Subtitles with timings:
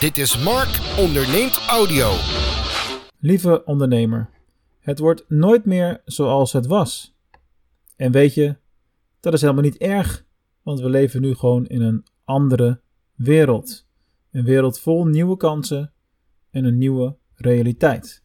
[0.00, 2.10] Dit is Mark onderneemt audio.
[3.18, 4.30] Lieve ondernemer,
[4.80, 7.16] het wordt nooit meer zoals het was.
[7.96, 8.56] En weet je,
[9.20, 10.24] dat is helemaal niet erg,
[10.62, 12.80] want we leven nu gewoon in een andere
[13.14, 13.86] wereld.
[14.32, 15.92] Een wereld vol nieuwe kansen
[16.50, 18.22] en een nieuwe realiteit.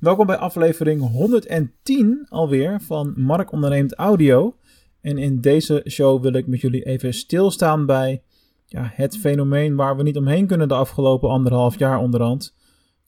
[0.00, 4.56] Welkom bij aflevering 110 alweer van Mark onderneemt audio.
[5.00, 8.22] En in deze show wil ik met jullie even stilstaan bij
[8.70, 12.54] ja, het fenomeen waar we niet omheen kunnen de afgelopen anderhalf jaar onderhand.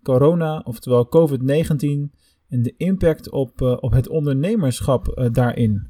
[0.03, 5.89] Corona, oftewel COVID-19 en de impact op, uh, op het ondernemerschap uh, daarin.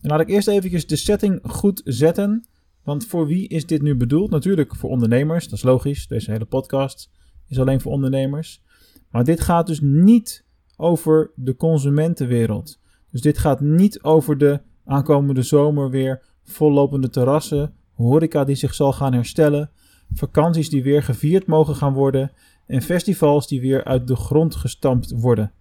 [0.00, 2.48] En laat ik eerst eventjes de setting goed zetten.
[2.82, 4.30] Want voor wie is dit nu bedoeld?
[4.30, 6.06] Natuurlijk voor ondernemers, dat is logisch.
[6.06, 7.10] Deze hele podcast
[7.46, 8.62] is alleen voor ondernemers.
[9.10, 10.44] Maar dit gaat dus niet
[10.76, 12.80] over de consumentenwereld.
[13.10, 18.92] Dus dit gaat niet over de aankomende zomer weer vollopende terrassen horeca die zich zal
[18.92, 19.70] gaan herstellen,
[20.12, 22.32] vakanties die weer gevierd mogen gaan worden
[22.66, 25.52] en festivals die weer uit de grond gestampt worden.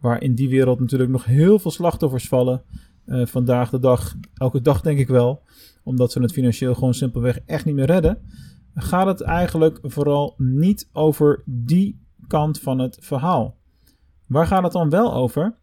[0.00, 2.62] Waar in die wereld natuurlijk nog heel veel slachtoffers vallen.
[3.06, 5.42] Uh, vandaag de dag, elke dag denk ik wel,
[5.84, 8.18] omdat ze het financieel gewoon simpelweg echt niet meer redden.
[8.74, 13.56] Gaat het eigenlijk vooral niet over die kant van het verhaal.
[14.26, 15.58] Waar gaat het dan wel over?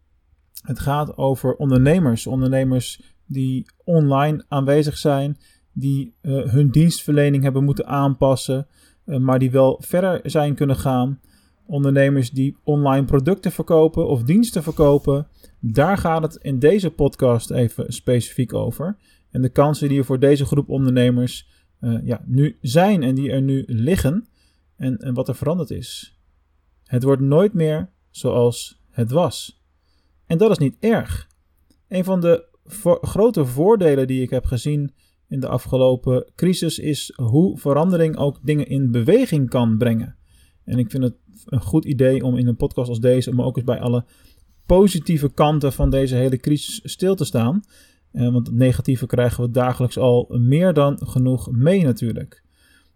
[0.61, 2.27] Het gaat over ondernemers.
[2.27, 5.37] Ondernemers die online aanwezig zijn,
[5.73, 8.67] die uh, hun dienstverlening hebben moeten aanpassen,
[9.05, 11.19] uh, maar die wel verder zijn kunnen gaan.
[11.65, 15.27] Ondernemers die online producten verkopen of diensten verkopen.
[15.59, 18.97] Daar gaat het in deze podcast even specifiek over.
[19.31, 21.47] En de kansen die er voor deze groep ondernemers
[21.81, 24.27] uh, ja, nu zijn en die er nu liggen.
[24.75, 26.17] En, en wat er veranderd is.
[26.83, 29.61] Het wordt nooit meer zoals het was.
[30.25, 31.27] En dat is niet erg.
[31.87, 32.45] Een van de
[33.01, 34.93] grote voordelen die ik heb gezien
[35.33, 40.15] in de afgelopen crisis is hoe verandering ook dingen in beweging kan brengen.
[40.63, 43.55] En ik vind het een goed idee om in een podcast als deze, om ook
[43.55, 44.05] eens bij alle
[44.65, 47.63] positieve kanten van deze hele crisis stil te staan.
[48.11, 52.43] Eh, want het negatieve krijgen we dagelijks al meer dan genoeg mee natuurlijk.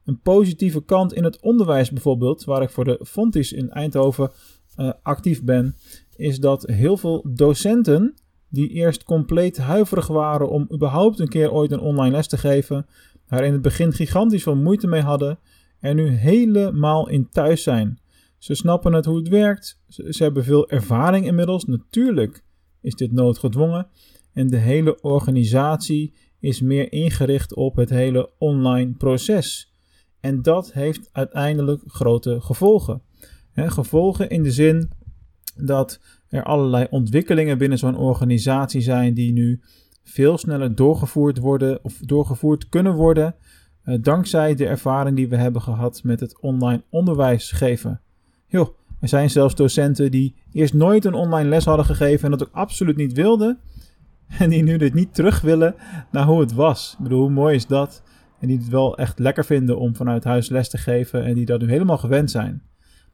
[0.06, 4.31] Een positieve kant in het onderwijs bijvoorbeeld, waar ik voor de Fontis in Eindhoven
[4.78, 5.75] uh, actief ben,
[6.16, 8.16] is dat heel veel docenten
[8.50, 12.85] die eerst compleet huiverig waren om überhaupt een keer ooit een online les te geven,
[13.28, 15.40] daar in het begin gigantisch veel moeite mee hadden,
[15.80, 18.00] er nu helemaal in thuis zijn.
[18.38, 22.44] Ze snappen het hoe het werkt, ze, hebben veel ervaring inmiddels, natuurlijk
[22.81, 23.88] is dit noodgedwongen
[24.34, 29.74] en de hele organisatie is meer ingericht op het hele online proces.
[30.19, 33.02] En dat heeft uiteindelijk grote gevolgen.
[33.53, 34.91] Gevolgen in de zin
[35.56, 39.61] dat er allerlei ontwikkelingen binnen zo'n organisatie zijn die nu
[40.03, 43.35] veel sneller doorgevoerd worden of doorgevoerd kunnen worden.
[43.85, 48.01] Uh, dankzij de ervaring die we hebben gehad met het online onderwijs geven.
[48.47, 48.67] Joh,
[48.99, 52.55] er zijn zelfs docenten die eerst nooit een online les hadden gegeven en dat ook
[52.55, 53.59] absoluut niet wilden.
[54.39, 55.75] En die nu dit niet terug willen
[56.11, 56.94] naar hoe het was.
[56.97, 58.03] Ik bedoel, hoe mooi is dat?
[58.39, 61.45] En die het wel echt lekker vinden om vanuit huis les te geven en die
[61.45, 62.61] dat nu helemaal gewend zijn.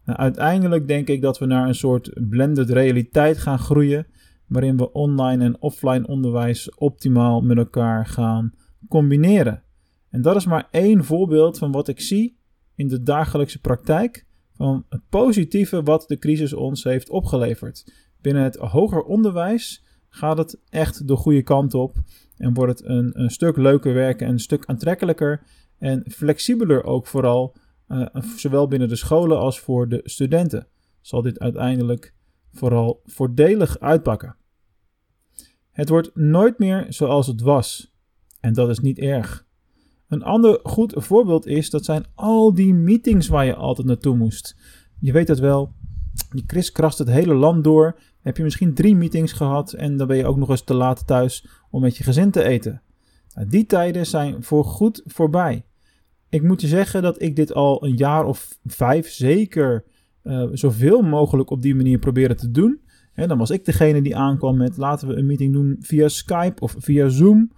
[0.06, 4.08] Nou, uiteindelijk denk ik dat we naar een soort blended realiteit gaan groeien,
[4.48, 8.54] waarin we online en offline onderwijs optimaal met elkaar gaan
[8.90, 9.64] combineren.
[10.10, 12.38] En dat is maar één voorbeeld van wat ik zie
[12.76, 14.26] in de dagelijkse praktijk
[14.56, 17.94] van het positieve wat de crisis ons heeft opgeleverd.
[18.22, 21.96] Binnen het hoger onderwijs gaat het echt de goede kant op
[22.38, 25.42] en wordt het een, een stuk leuker werken en een stuk aantrekkelijker
[25.78, 27.56] en flexibeler ook vooral
[27.88, 30.68] uh, zowel binnen de scholen als voor de studenten,
[31.02, 32.14] zal dit uiteindelijk
[32.52, 34.36] vooral voordelig uitpakken.
[35.72, 37.94] Het wordt nooit meer zoals het was.
[38.40, 39.46] En dat is niet erg.
[40.08, 44.56] Een ander goed voorbeeld is, dat zijn al die meetings waar je altijd naartoe moest.
[45.00, 45.74] Je weet het wel,
[46.32, 48.00] je kriskrast het hele land door.
[48.22, 51.08] heb je misschien drie meetings gehad en dan ben je ook nog eens te laat
[51.08, 52.82] thuis om met je gezin te eten.
[53.34, 55.66] Nou, die tijden zijn voor goed voorbij
[56.34, 59.84] ik moet je zeggen dat ik dit al een jaar of vijf zeker
[60.24, 62.82] uh, zoveel mogelijk op die manier probeerde te doen.
[63.14, 66.62] En dan was ik degene die aankwam met laten we een meeting doen via Skype
[66.62, 67.52] of via Zoom.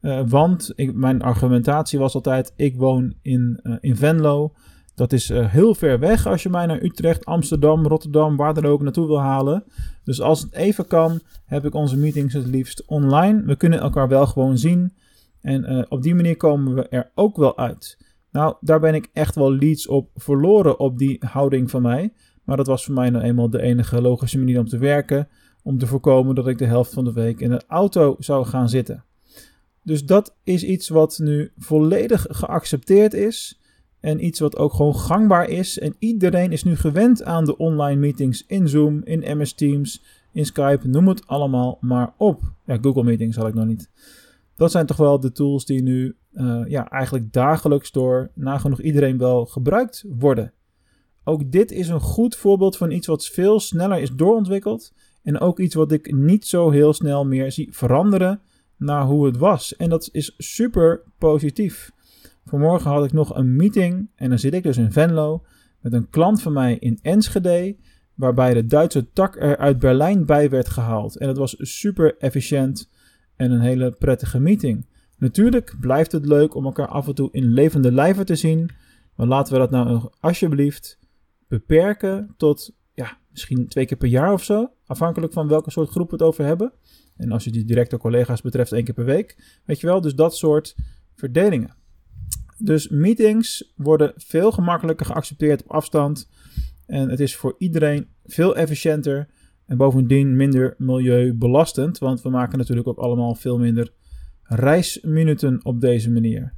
[0.00, 4.52] Uh, want mijn argumentatie was altijd: ik woon in, uh, in Venlo.
[4.94, 8.82] Dat is heel ver weg als je mij naar Utrecht, Amsterdam, Rotterdam, waar dan ook
[8.82, 9.64] naartoe wil halen.
[10.04, 13.42] Dus als het even kan, heb ik onze meetings het liefst online.
[13.44, 14.92] We kunnen elkaar wel gewoon zien.
[15.40, 17.98] En op die manier komen we er ook wel uit.
[18.32, 22.12] Nou, daar ben ik echt wel leads op verloren op die houding van mij.
[22.44, 25.28] Maar dat was voor mij nou eenmaal de enige logische manier om te werken.
[25.62, 28.68] Om te voorkomen dat ik de helft van de week in de auto zou gaan
[28.68, 29.04] zitten.
[29.82, 33.60] Dus dat is iets wat nu volledig geaccepteerd is.
[34.00, 35.78] En iets wat ook gewoon gangbaar is.
[35.78, 40.02] En iedereen is nu gewend aan de online meetings in Zoom, in MS Teams,
[40.32, 40.88] in Skype.
[40.88, 42.40] Noem het allemaal maar op.
[42.66, 43.90] Ja, Google Meetings zal ik nog niet.
[44.56, 49.18] Dat zijn toch wel de tools die nu uh, ja, eigenlijk dagelijks door nagenoeg iedereen
[49.18, 50.52] wel gebruikt worden.
[51.24, 54.92] Ook dit is een goed voorbeeld van iets wat veel sneller is doorontwikkeld.
[55.22, 58.40] En ook iets wat ik niet zo heel snel meer zie veranderen
[58.76, 59.76] naar hoe het was.
[59.76, 61.90] En dat is super positief.
[62.44, 65.44] Vanmorgen had ik nog een meeting en dan zit ik dus in Venlo
[65.80, 67.76] met een klant van mij in Enschede,
[68.14, 71.16] waarbij de Duitse tak er uit Berlijn bij werd gehaald.
[71.16, 72.90] En het was super efficiënt
[73.36, 74.86] en een hele prettige meeting.
[75.16, 78.70] Natuurlijk blijft het leuk om elkaar af en toe in levende lijven te zien,
[79.14, 80.98] maar laten we dat nou alsjeblieft
[81.48, 86.10] beperken tot ja, misschien twee keer per jaar of zo, afhankelijk van welke soort groep
[86.10, 86.72] we het over hebben.
[87.16, 89.60] En als je die directe collega's betreft, één keer per week.
[89.64, 90.76] Weet je wel, dus dat soort
[91.14, 91.74] verdelingen.
[92.58, 96.28] Dus meetings worden veel gemakkelijker geaccepteerd op afstand.
[96.86, 99.28] En het is voor iedereen veel efficiënter.
[99.66, 101.98] En bovendien minder milieubelastend.
[101.98, 103.92] Want we maken natuurlijk ook allemaal veel minder
[104.42, 106.54] reisminuten op deze manier.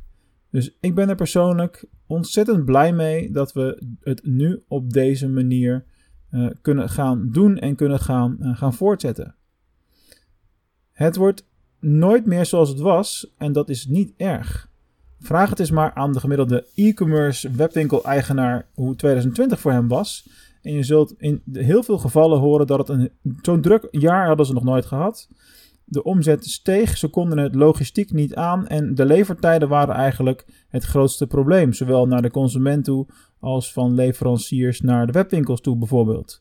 [0.50, 5.84] Dus ik ben er persoonlijk ontzettend blij mee dat we het nu op deze manier
[6.30, 9.34] uh, kunnen gaan doen en kunnen gaan, uh, gaan voortzetten.
[10.92, 11.46] Het wordt
[11.80, 14.72] nooit meer zoals het was en dat is niet erg.
[15.20, 20.28] Vraag het eens maar aan de gemiddelde e-commerce webwinkel-eigenaar hoe 2020 voor hem was.
[20.64, 23.10] En je zult in heel veel gevallen horen dat het een
[23.42, 25.28] zo'n druk jaar hadden ze nog nooit gehad.
[25.84, 30.84] De omzet steeg, ze konden het logistiek niet aan en de levertijden waren eigenlijk het
[30.84, 31.72] grootste probleem.
[31.72, 33.06] Zowel naar de consument toe
[33.40, 36.40] als van leveranciers naar de webwinkels toe bijvoorbeeld.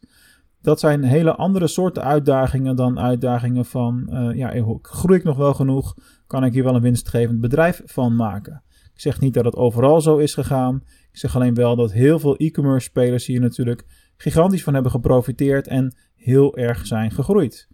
[0.61, 5.53] Dat zijn hele andere soorten uitdagingen dan uitdagingen van, uh, ja, groei ik nog wel
[5.53, 5.95] genoeg?
[6.27, 8.63] Kan ik hier wel een winstgevend bedrijf van maken?
[8.93, 10.83] Ik zeg niet dat het overal zo is gegaan.
[11.11, 13.85] Ik zeg alleen wel dat heel veel e-commerce spelers hier natuurlijk
[14.23, 17.67] gigantisch van hebben geprofiteerd en heel erg zijn gegroeid.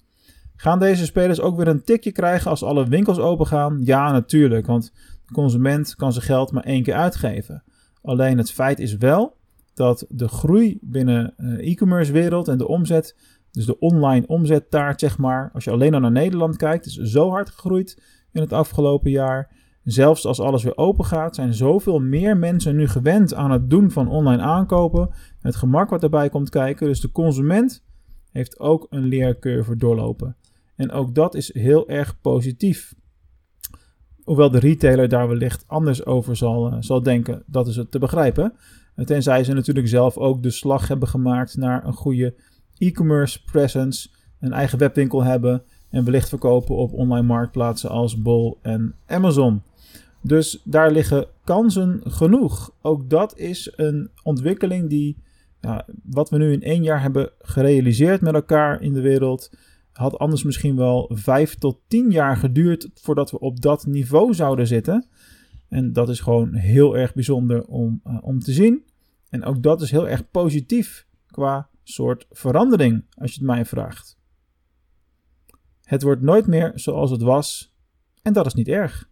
[0.56, 3.80] Gaan deze spelers ook weer een tikje krijgen als alle winkels open gaan?
[3.84, 4.92] Ja, natuurlijk, want
[5.26, 7.64] de consument kan zijn geld maar één keer uitgeven.
[8.02, 9.38] Alleen het feit is wel
[9.74, 13.16] dat de groei binnen uh, e-commerce wereld en de omzet,
[13.52, 17.30] dus de online omzettaart zeg maar, als je alleen al naar Nederland kijkt, is zo
[17.30, 19.50] hard gegroeid in het afgelopen jaar.
[19.84, 23.92] Zelfs als alles weer open gaat, zijn zoveel meer mensen nu gewend aan het doen
[23.92, 25.10] van online aankopen.
[25.42, 26.88] Het gemak wat erbij komt kijken.
[26.88, 27.84] Dus de consument
[28.32, 30.36] heeft ook een leercurve doorlopen.
[30.76, 32.94] En ook dat is heel erg positief.
[34.24, 38.00] Hoewel de retailer daar wellicht anders over zal, uh, zal denken, dat is het te
[38.00, 38.54] begrijpen.
[39.06, 42.36] Tenzij ze natuurlijk zelf ook de slag hebben gemaakt naar een goede
[42.78, 44.10] e-commerce presence,
[44.40, 49.62] een eigen webwinkel hebben en wellicht verkopen op online marktplaatsen als Bol en Amazon.
[50.22, 52.74] Dus daar liggen kansen genoeg.
[52.82, 55.18] Ook dat is een ontwikkeling die,
[55.62, 59.52] ja, wat we nu in één jaar hebben gerealiseerd met elkaar in de wereld,
[59.92, 64.68] had anders misschien wel vijf tot tien jaar geduurd voordat we op dat niveau zouden
[64.68, 65.08] zitten.
[65.70, 68.84] En dat is gewoon heel erg bijzonder om, uh, om te zien.
[69.30, 74.18] En ook dat is heel erg positief qua soort verandering, als je het mij vraagt.
[75.84, 77.74] Het wordt nooit meer zoals het was
[78.22, 79.09] en dat is niet erg.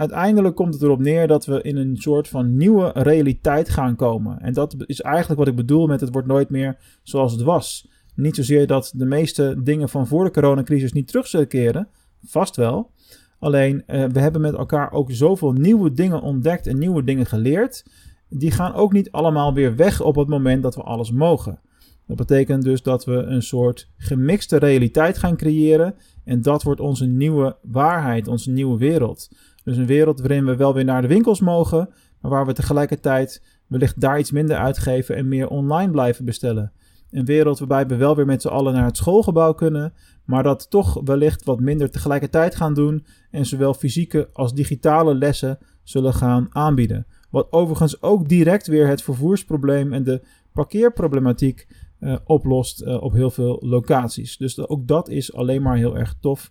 [0.00, 4.38] Uiteindelijk komt het erop neer dat we in een soort van nieuwe realiteit gaan komen.
[4.38, 7.88] En dat is eigenlijk wat ik bedoel met het wordt nooit meer zoals het was.
[8.14, 11.88] Niet zozeer dat de meeste dingen van voor de coronacrisis niet terug zullen keren,
[12.24, 12.90] vast wel.
[13.38, 17.84] Alleen eh, we hebben met elkaar ook zoveel nieuwe dingen ontdekt en nieuwe dingen geleerd.
[18.28, 21.60] Die gaan ook niet allemaal weer weg op het moment dat we alles mogen.
[22.06, 25.94] Dat betekent dus dat we een soort gemixte realiteit gaan creëren.
[26.24, 29.30] En dat wordt onze nieuwe waarheid, onze nieuwe wereld.
[29.64, 31.88] Dus een wereld waarin we wel weer naar de winkels mogen,
[32.20, 36.72] maar waar we tegelijkertijd wellicht daar iets minder uitgeven en meer online blijven bestellen.
[37.10, 39.92] Een wereld waarbij we wel weer met z'n allen naar het schoolgebouw kunnen,
[40.24, 45.58] maar dat toch wellicht wat minder tegelijkertijd gaan doen en zowel fysieke als digitale lessen
[45.82, 47.06] zullen gaan aanbieden.
[47.30, 51.66] Wat overigens ook direct weer het vervoersprobleem en de parkeerproblematiek
[52.00, 54.36] uh, oplost uh, op heel veel locaties.
[54.36, 56.50] Dus ook dat is alleen maar heel erg tof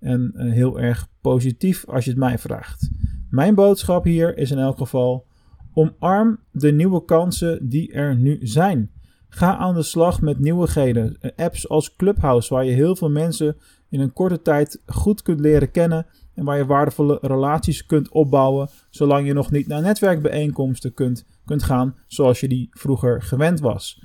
[0.00, 2.90] en uh, heel erg positief als je het mij vraagt.
[3.30, 5.26] Mijn boodschap hier is in elk geval:
[5.74, 8.90] omarm de nieuwe kansen die er nu zijn.
[9.28, 11.18] Ga aan de slag met nieuwigheden.
[11.36, 13.56] Apps als Clubhouse, waar je heel veel mensen
[13.88, 18.68] in een korte tijd goed kunt leren kennen en waar je waardevolle relaties kunt opbouwen,
[18.90, 24.02] zolang je nog niet naar netwerkbijeenkomsten kunt, kunt gaan zoals je die vroeger gewend was.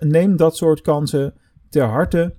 [0.00, 1.34] neem dat soort kansen
[1.68, 2.34] ter harte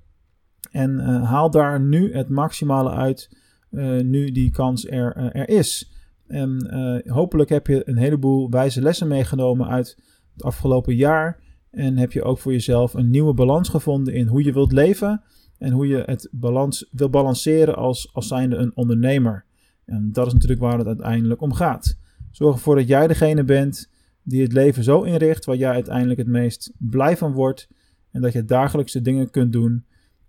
[0.75, 3.37] en uh, haal daar nu het maximale uit,
[3.71, 5.91] uh, nu die kans er, uh, er is.
[6.27, 9.97] En eh, hopelijk heb je een heleboel wijze lessen meegenomen uit
[10.33, 11.39] het afgelopen jaar.
[11.71, 15.21] En heb je ook voor jezelf een nieuwe balans gevonden in hoe je wilt leven.
[15.57, 19.45] En hoe je het balans wil balanceren als, als zijnde een ondernemer.
[19.85, 21.97] En dat is natuurlijk waar het uiteindelijk om gaat.
[22.31, 23.91] Zorg ervoor dat jij degene bent
[24.23, 27.67] die het leven zo inricht waar jij uiteindelijk het meest blij van wordt.
[28.11, 29.85] En dat je dagelijkse dingen kunt doen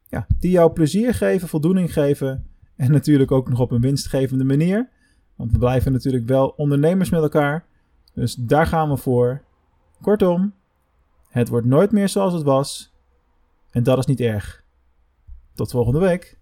[0.09, 2.47] ja, die jou plezier geven, voldoening geven.
[2.77, 4.89] En natuurlijk ook nog op een winstgevende manier.
[5.37, 7.65] Want we blijven natuurlijk wel ondernemers met elkaar.
[8.15, 9.43] Dus daar gaan we voor.
[10.01, 10.55] Kortom,
[11.29, 12.93] het wordt nooit meer zoals het was.
[13.71, 14.65] En dat is niet erg.
[15.55, 16.39] Tot volgende week.